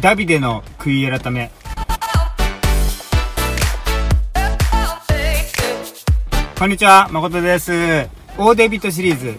[0.00, 1.50] ダビデの悔い改め。
[6.58, 7.72] こんにちは誠です。
[8.36, 9.38] オーデビットシリーズ。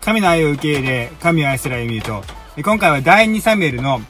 [0.00, 2.24] 神の愛を受け入れ神を愛する歩みと。
[2.62, 4.00] 今回は第2サムエルの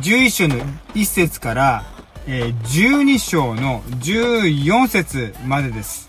[0.00, 0.56] 11章の
[0.94, 1.84] 1節から
[2.26, 6.08] 12章の14節までです。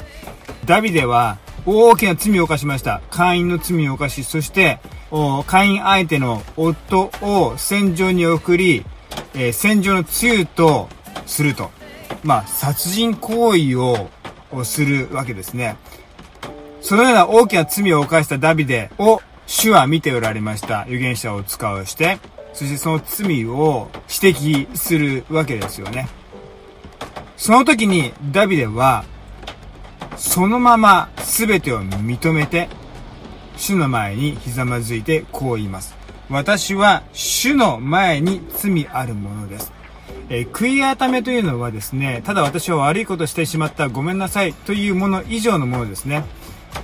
[0.66, 3.02] ダビデは大きな罪を犯しました。
[3.10, 4.80] 会員の罪を犯しそして
[5.48, 8.86] 会員相手の夫を戦場に送り、
[9.34, 10.90] えー、戦場の露と
[11.26, 11.72] すると。
[12.24, 14.10] まあ、殺人行為を
[14.64, 15.78] するわけですね。
[16.82, 20.82] そのような大きな罪を犯したダビデを主は見ておられました。
[20.82, 22.20] 預言者を使うして、
[22.54, 23.90] そしてその罪を
[24.24, 26.10] 指摘するわけですよね。
[27.38, 29.04] その時にダビデは、
[30.18, 32.70] そのまま全てを認めて、
[33.58, 35.96] 主の前にひざまずいてこう言います。
[36.32, 39.72] 私は主の前に罪あるものです。
[40.30, 46.24] えー、悔い改めというのはですね、ただ私は悪いことしてしまったごめんなさいというもの以上のものですね。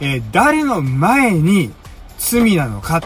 [0.02, 1.72] えー、誰の前に
[2.18, 3.02] 罪なのか、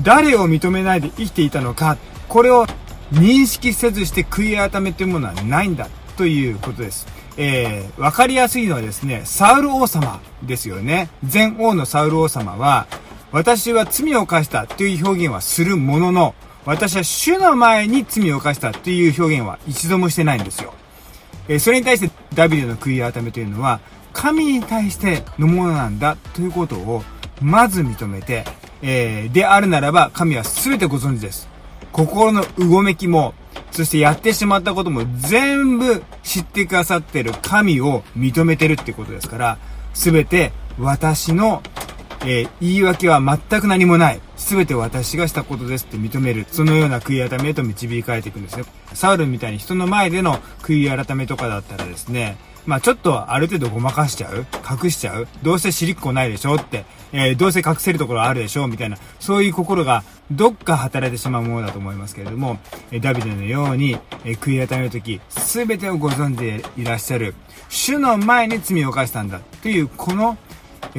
[0.00, 1.98] 誰を認めないで生きていたのか、
[2.28, 2.66] これを
[3.12, 7.06] 認識せずして悔い改めというものはないんだということです。
[7.36, 11.10] えー、わかりやすいのはですね、サウル王様ですよね。
[11.30, 12.86] 前王のサウル王様は、
[13.34, 20.72] 私は罪を犯したという表現はするものの、私は主の前に罪を犯したという表現は一度もしてないんですよ。
[21.48, 23.80] えそれに対してダビデの悔い改めというのは、
[24.12, 27.02] 神に対してのものなんだということを、
[27.42, 28.44] まず認めて、
[28.82, 31.48] えー、であるならば神は全てご存知です。
[31.90, 33.34] 心のうごめきも、
[33.72, 39.58] そしてやってしまったことも全部知ってくださってる神を認めてるってことですから、
[39.92, 41.64] 全て私の
[42.24, 44.20] えー、言い訳は全く何もない。
[44.36, 46.46] すべて私がしたことですって認める。
[46.50, 48.64] そのような悔い改めへと導かれていくんですね。
[48.94, 52.36] サウルみたいに人の前での悔い改めとかだったらですね、
[52.66, 54.46] まあちょっとある程度ごまかしちゃう
[54.82, 62.58] 隠しちゃうどうせ尻っこないでしょって、えー、どうせ隠せるところあるでしょみたいな、そういう心がどっか働いてしまうものだと思いますけれども、
[62.90, 67.34] え、ダビデのように、えー、悔い改めるとき、すべてをご存知でいらっしゃる、
[67.68, 70.38] 主の前に罪を犯したんだという、この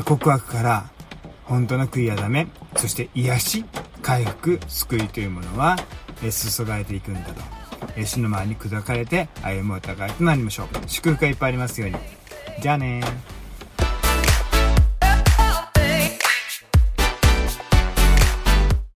[0.04, 0.90] 告白から、
[1.46, 3.66] 本当の悔い改め、そして癒し、
[4.02, 5.76] 回復、救いというものは、
[6.24, 7.42] え注がれていくんだと。
[7.96, 10.68] え死の前に砕かれて歩むお互いとなりましょう。
[10.88, 11.98] 祝福がいっぱいありますように。
[12.62, 13.35] じゃあねー。